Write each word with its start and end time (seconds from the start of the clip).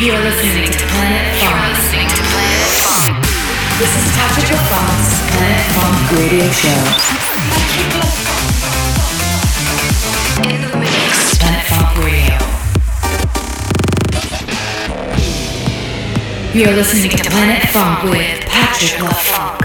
You're 0.00 0.16
listening 0.16 0.64
to 0.64 0.78
Planet 0.78 1.36
Funk. 1.36 1.76
This 3.78 3.92
is 3.98 4.04
Patrick 4.16 4.48
Planet 5.36 5.60
Funk 5.76 6.10
Radio 6.16 6.48
Show. 6.48 6.80
In 10.48 10.56
the 10.62 10.76
mix, 10.78 11.36
Planet 11.38 11.64
Funk 11.68 11.92
Radio. 11.98 12.38
You're 16.54 16.74
listening 16.74 17.10
to 17.10 17.30
Planet 17.30 17.68
Funk 17.68 18.04
with 18.04 18.40
Patrick 18.48 19.02
LaFont. 19.02 19.59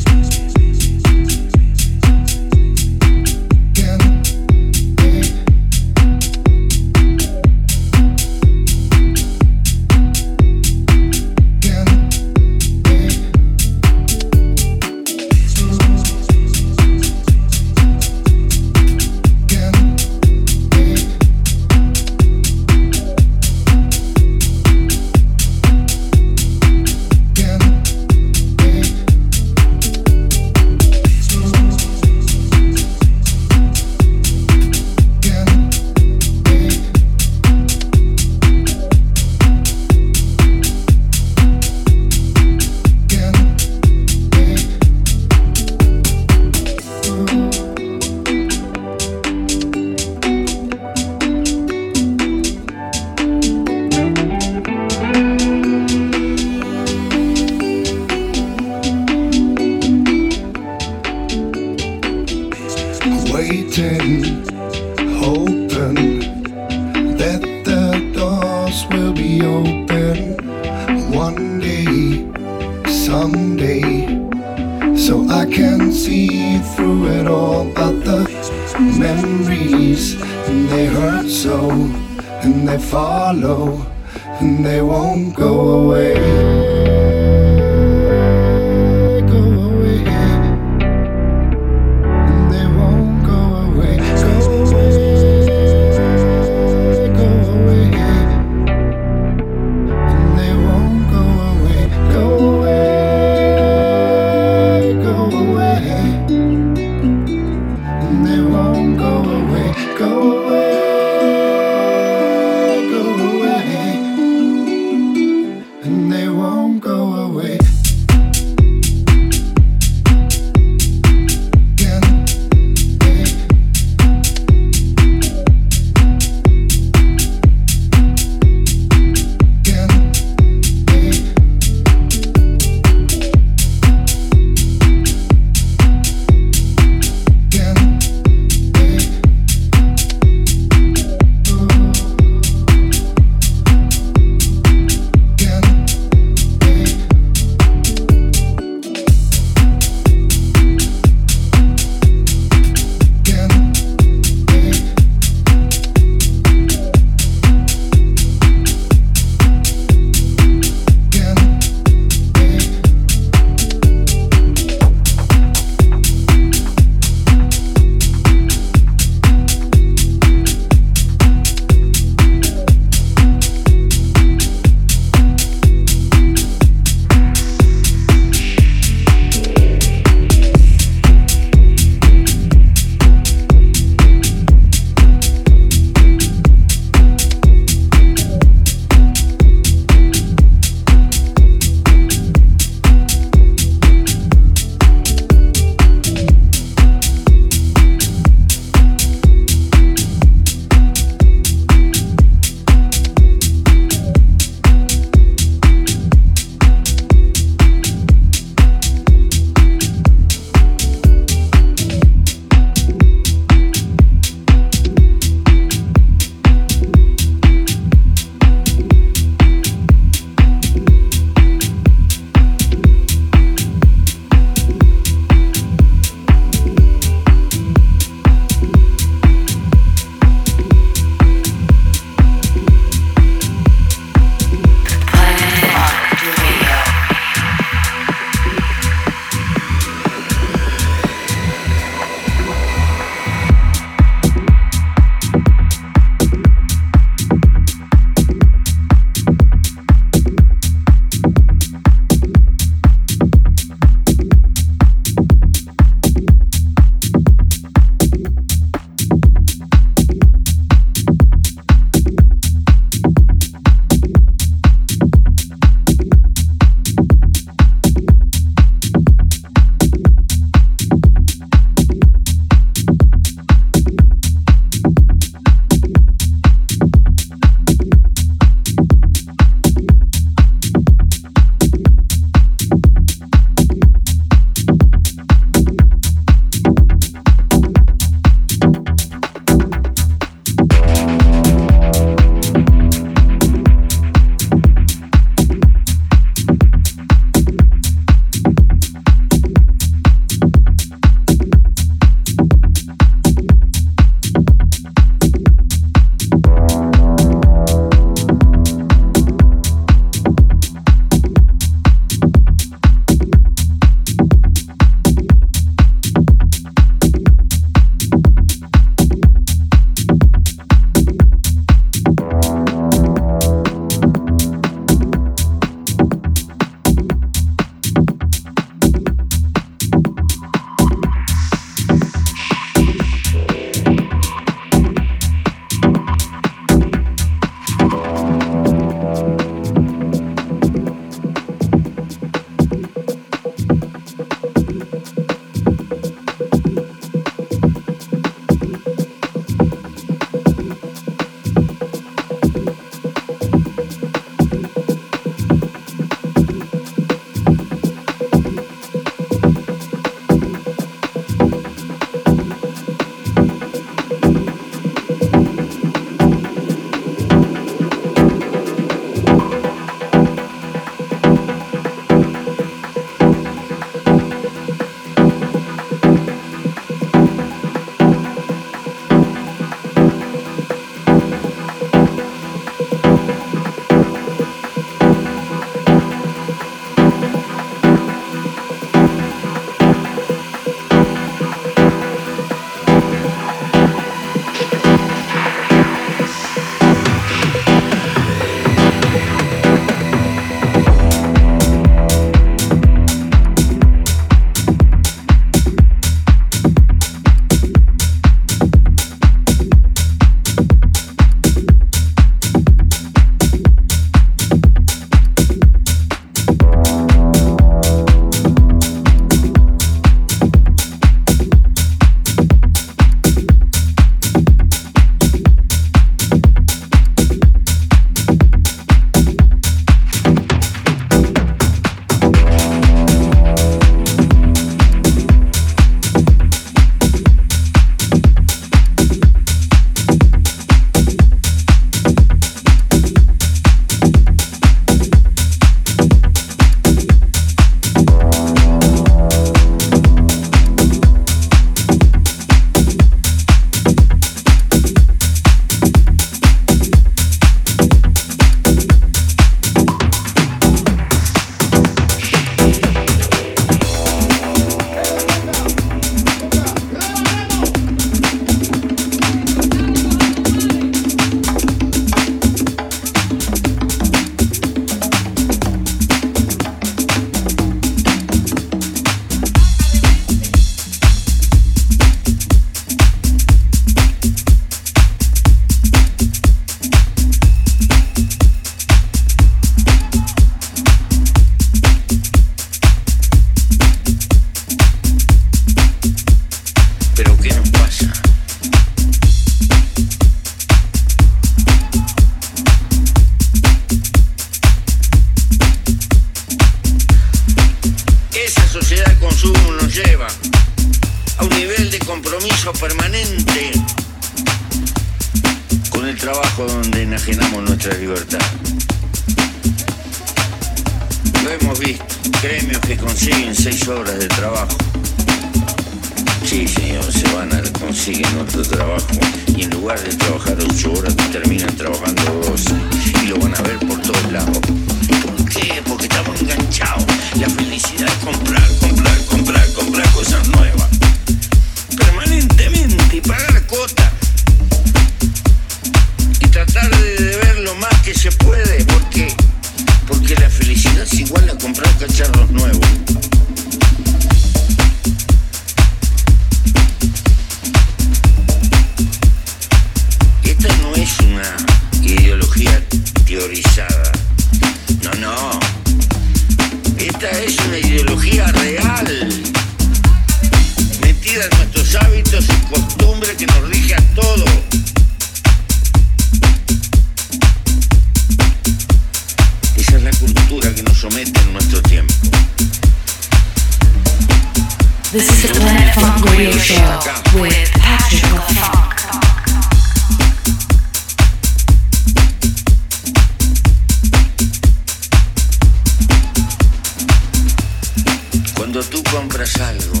Algo, 599.44 600.00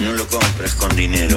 no 0.00 0.12
lo 0.12 0.24
compras 0.28 0.76
con 0.76 0.94
dinero, 0.94 1.36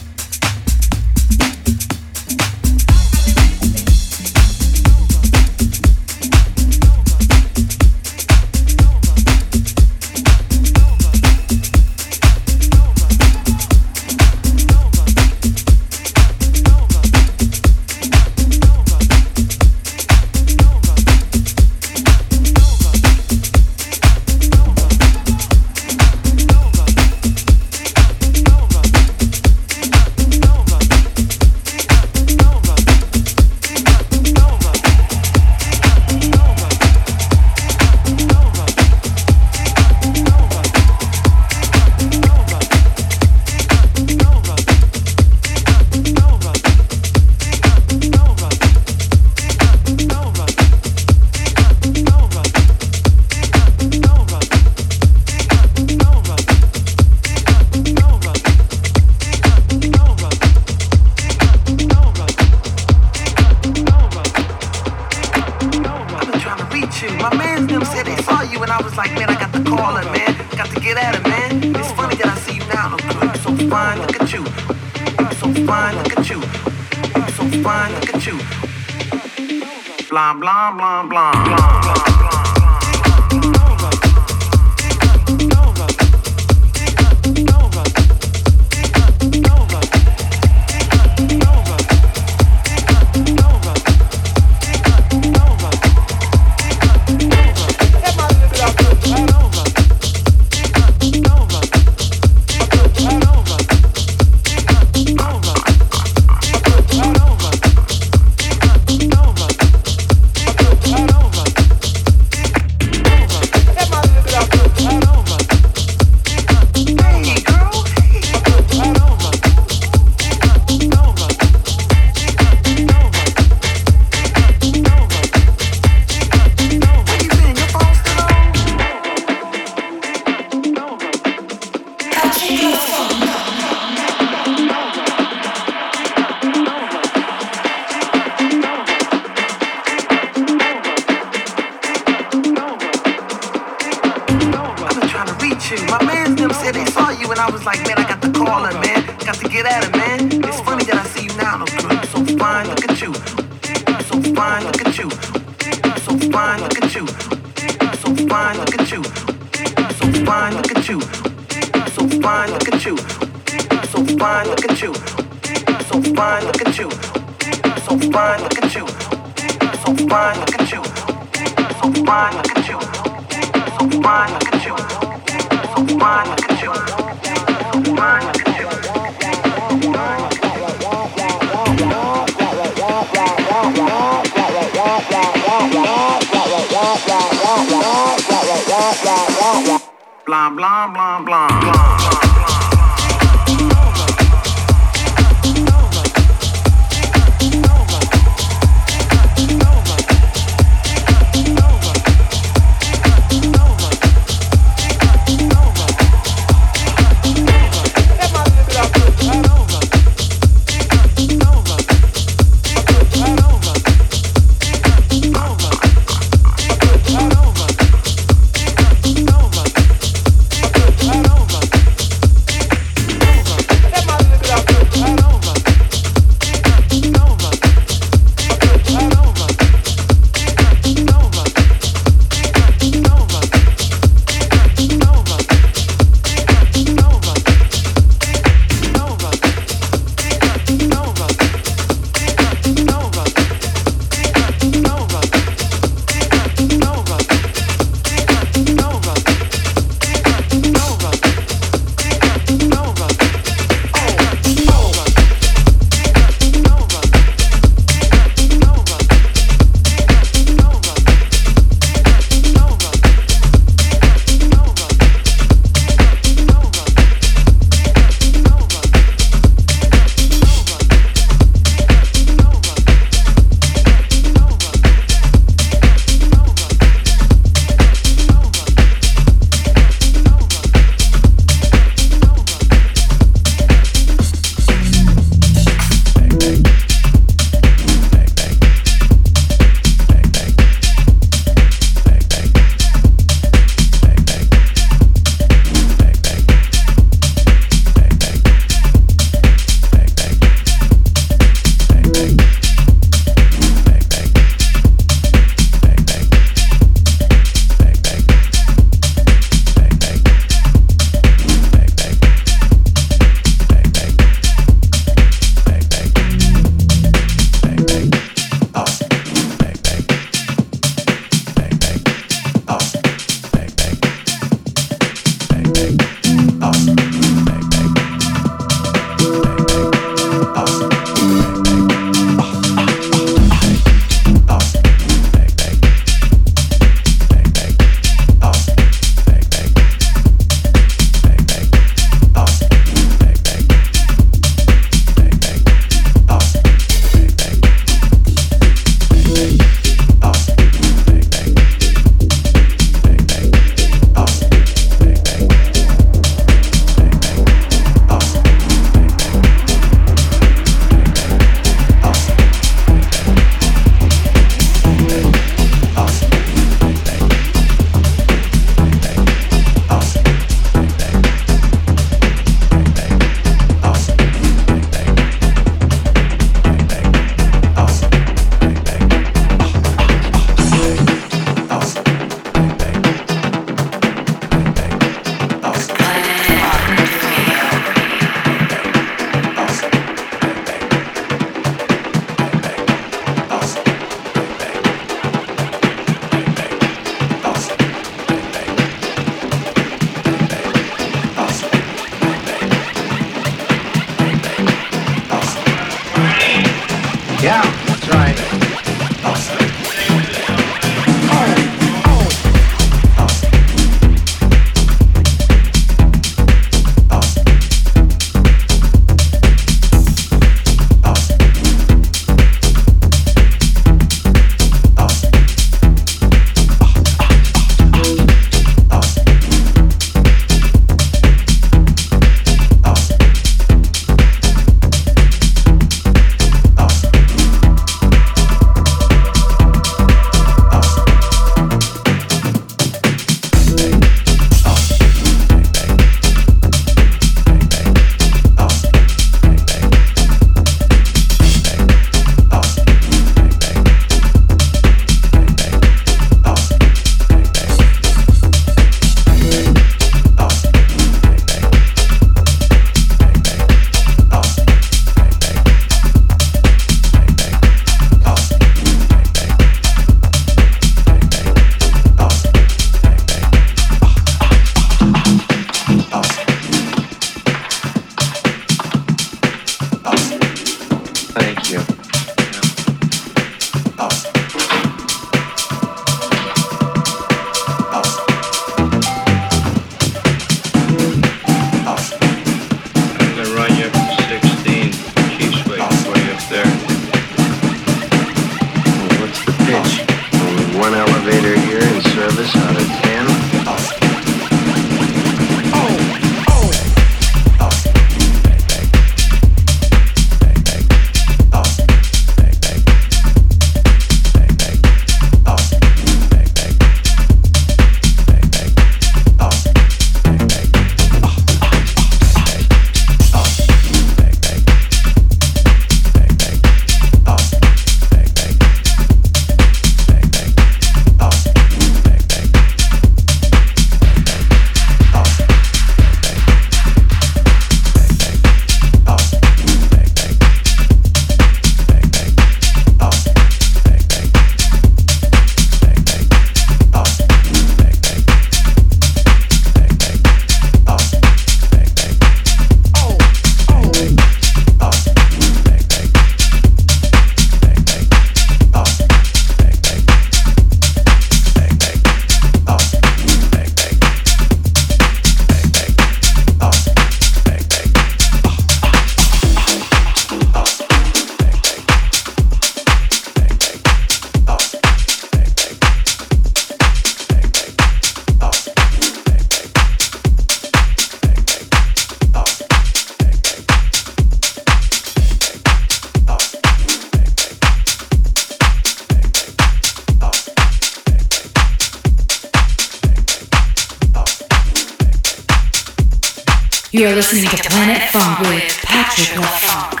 You're 596.93 597.15
listening 597.15 597.45
to 597.45 597.69
Planet 597.69 598.01
Funk 598.09 598.41
with 598.41 598.77
Patrick 598.83 599.29
LaFunk. 599.41 600.00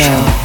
Show. 0.00 0.39